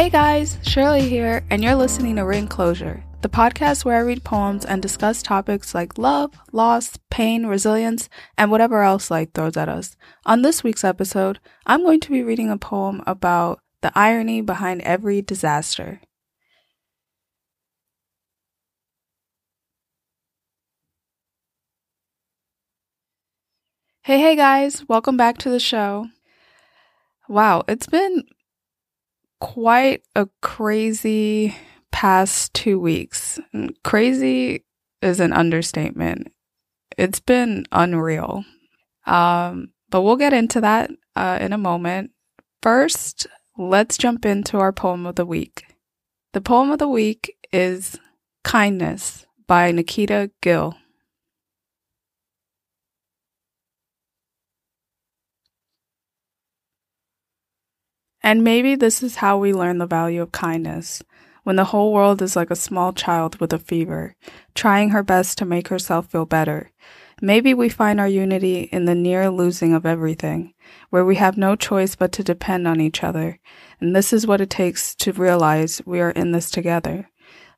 [0.00, 4.24] Hey guys, Shirley here, and you're listening to Ring Closure, the podcast where I read
[4.24, 9.68] poems and discuss topics like love, loss, pain, resilience, and whatever else life throws at
[9.68, 9.98] us.
[10.24, 14.80] On this week's episode, I'm going to be reading a poem about the irony behind
[14.80, 16.00] every disaster.
[24.04, 26.06] Hey, hey guys, welcome back to the show.
[27.28, 28.24] Wow, it's been
[29.40, 31.56] quite a crazy
[31.90, 33.40] past two weeks.
[33.82, 34.64] Crazy
[35.02, 36.32] is an understatement.
[36.96, 38.44] It's been unreal.
[39.06, 42.12] Um, but we'll get into that uh, in a moment.
[42.62, 43.26] First,
[43.58, 45.64] let's jump into our poem of the week.
[46.32, 47.98] The poem of the week is
[48.44, 50.76] Kindness by Nikita Gill.
[58.22, 61.02] And maybe this is how we learn the value of kindness.
[61.42, 64.14] When the whole world is like a small child with a fever,
[64.54, 66.70] trying her best to make herself feel better.
[67.22, 70.54] Maybe we find our unity in the near losing of everything,
[70.90, 73.38] where we have no choice but to depend on each other.
[73.80, 77.10] And this is what it takes to realize we are in this together.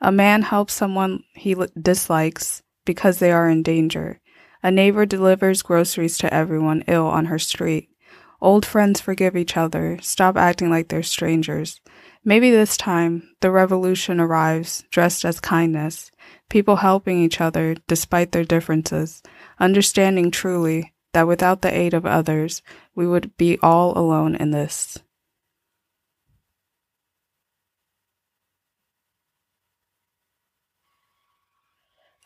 [0.00, 4.20] A man helps someone he dislikes because they are in danger.
[4.62, 7.90] A neighbor delivers groceries to everyone ill on her street.
[8.40, 11.80] Old friends forgive each other, stop acting like they're strangers.
[12.24, 16.10] Maybe this time, the revolution arrives dressed as kindness,
[16.48, 19.22] people helping each other despite their differences,
[19.58, 22.62] understanding truly that without the aid of others,
[22.94, 24.98] we would be all alone in this.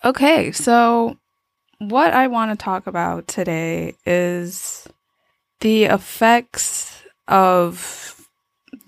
[0.04, 1.16] Okay, so
[1.78, 4.86] what I want to talk about today is
[5.62, 8.28] the effects of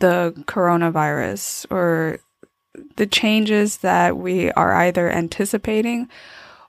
[0.00, 2.18] the coronavirus or
[2.96, 6.08] the changes that we are either anticipating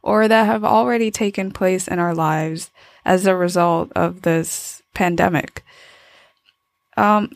[0.03, 2.69] or that have already taken place in our lives
[3.03, 5.63] as a result of this pandemic.
[6.95, 7.31] Um,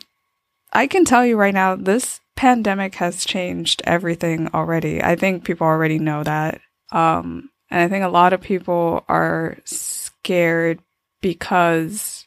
[0.72, 5.02] I can tell you right now, this pandemic has changed everything already.
[5.02, 6.60] I think people already know that.
[6.92, 10.80] Um, and I think a lot of people are scared
[11.20, 12.19] because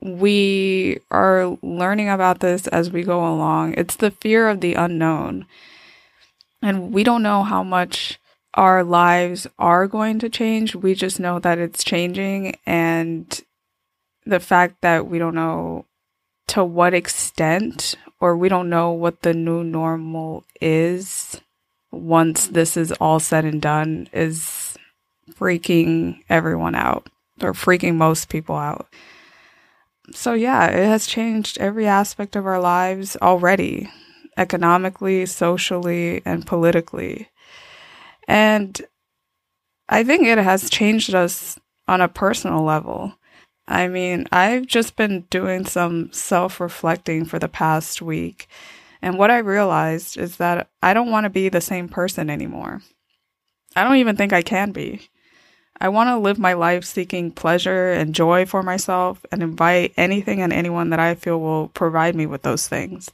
[0.00, 3.74] we are learning about this as we go along.
[3.76, 5.46] It's the fear of the unknown.
[6.62, 8.18] And we don't know how much
[8.54, 10.74] our lives are going to change.
[10.74, 12.56] We just know that it's changing.
[12.66, 13.40] And
[14.24, 15.84] the fact that we don't know
[16.48, 21.40] to what extent, or we don't know what the new normal is
[21.92, 24.76] once this is all said and done, is
[25.32, 27.08] freaking everyone out,
[27.40, 28.88] or freaking most people out
[30.12, 33.90] so yeah, it has changed every aspect of our lives already,
[34.36, 37.28] economically, socially, and politically.
[38.28, 38.80] And
[39.88, 41.58] I think it has changed us
[41.88, 43.14] on a personal level.
[43.66, 48.48] I mean, I've just been doing some self reflecting for the past week.
[49.02, 52.82] And what I realized is that I don't want to be the same person anymore.
[53.74, 55.08] I don't even think I can be.
[55.80, 60.42] I want to live my life seeking pleasure and joy for myself and invite anything
[60.42, 63.10] and anyone that I feel will provide me with those things.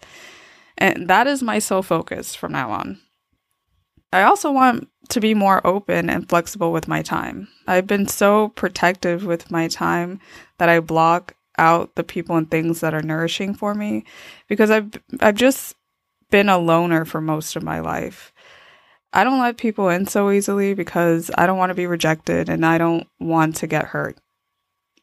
[0.77, 3.01] And that is my sole focus from now on.
[4.13, 7.49] I also want to be more open and flexible with my time.
[7.67, 10.21] I've been so protective with my time
[10.59, 14.05] that I block out the people and things that are nourishing for me
[14.49, 14.91] because I've
[15.21, 15.75] I've just
[16.31, 18.33] been a loner for most of my life.
[19.13, 22.67] I don't let people in so easily because I don't want to be rejected and
[22.67, 24.19] I don't want to get hurt.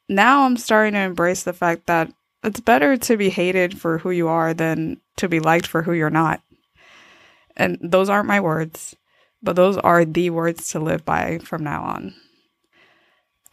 [0.09, 2.13] Now I'm starting to embrace the fact that
[2.43, 5.93] it's better to be hated for who you are than to be liked for who
[5.93, 6.41] you're not.
[7.55, 8.95] And those aren't my words,
[9.41, 12.13] but those are the words to live by from now on.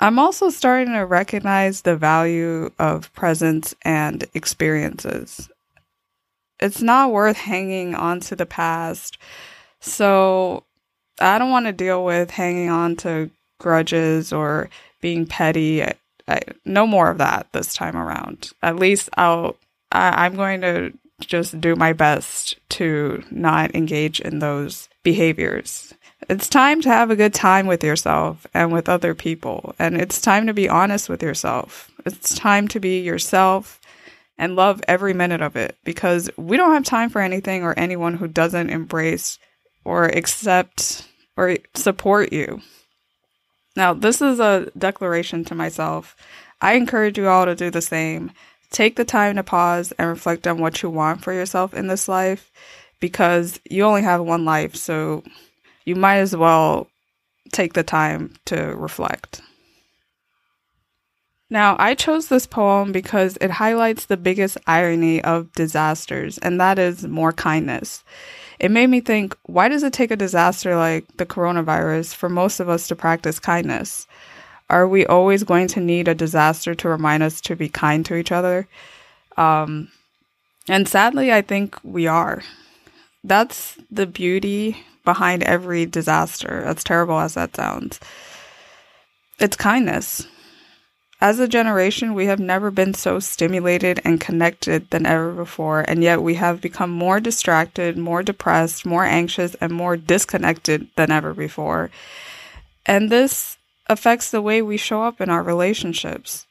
[0.00, 5.50] I'm also starting to recognize the value of presence and experiences.
[6.58, 9.19] It's not worth hanging on to the past.
[9.81, 10.65] So
[11.21, 15.82] I don't want to deal with hanging on to grudges or being petty.
[15.82, 15.94] I,
[16.29, 18.50] I, no more of that this time around.
[18.62, 19.56] At least I'll,
[19.93, 25.94] I, I'm going to just do my best to not engage in those behaviors.
[26.29, 29.75] It's time to have a good time with yourself and with other people.
[29.79, 31.91] And it's time to be honest with yourself.
[32.06, 33.81] It's time to be yourself
[34.38, 38.15] and love every minute of it because we don't have time for anything or anyone
[38.15, 39.38] who doesn't embrace
[39.85, 42.61] or accept or support you.
[43.77, 46.17] Now, this is a declaration to myself.
[46.61, 48.32] I encourage you all to do the same.
[48.71, 52.09] Take the time to pause and reflect on what you want for yourself in this
[52.09, 52.50] life
[53.00, 54.77] because you only have one life.
[54.77, 55.25] So
[55.85, 56.88] you might as well
[57.53, 59.41] take the time to reflect.
[61.53, 66.79] Now, I chose this poem because it highlights the biggest irony of disasters, and that
[66.79, 68.05] is more kindness.
[68.61, 72.61] It made me think why does it take a disaster like the coronavirus for most
[72.61, 74.07] of us to practice kindness?
[74.69, 78.15] Are we always going to need a disaster to remind us to be kind to
[78.15, 78.69] each other?
[79.37, 79.91] Um,
[80.69, 82.43] and sadly, I think we are.
[83.25, 87.99] That's the beauty behind every disaster, as terrible as that sounds.
[89.39, 90.27] It's kindness.
[91.21, 96.03] As a generation, we have never been so stimulated and connected than ever before, and
[96.03, 101.35] yet we have become more distracted, more depressed, more anxious, and more disconnected than ever
[101.35, 101.91] before.
[102.87, 103.59] And this
[103.89, 106.47] affects the way we show up in our relationships.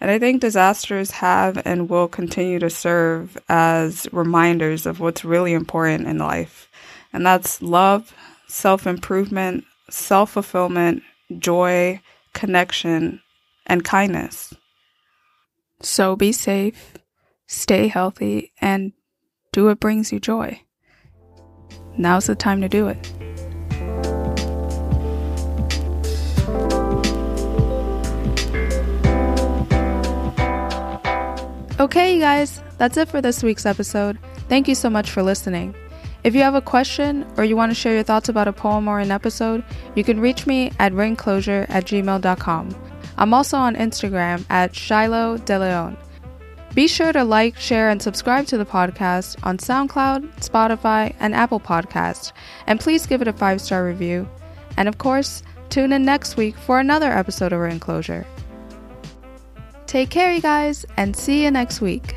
[0.00, 5.52] And I think disasters have and will continue to serve as reminders of what's really
[5.52, 6.68] important in life
[7.14, 8.12] and that's love,
[8.48, 11.02] self improvement, self fulfillment,
[11.38, 12.00] joy,
[12.34, 13.22] connection,
[13.66, 14.54] and kindness.
[15.80, 16.94] So be safe,
[17.46, 18.92] stay healthy, and
[19.52, 20.60] do what brings you joy.
[21.96, 23.12] Now's the time to do it.
[31.80, 34.18] Okay, you guys, that's it for this week's episode.
[34.48, 35.74] Thank you so much for listening.
[36.22, 38.88] If you have a question or you want to share your thoughts about a poem
[38.88, 39.62] or an episode,
[39.94, 42.93] you can reach me at ringclosure at gmail.com.
[43.16, 45.96] I'm also on Instagram at Shiloh DeLeon.
[46.74, 51.60] Be sure to like, share, and subscribe to the podcast on SoundCloud, Spotify, and Apple
[51.60, 52.32] Podcasts,
[52.66, 54.28] and please give it a five star review.
[54.76, 58.26] And of course, tune in next week for another episode of Ring Closure.
[59.86, 62.13] Take care, you guys, and see you next week.